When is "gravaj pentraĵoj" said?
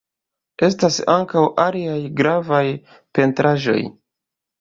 2.21-3.79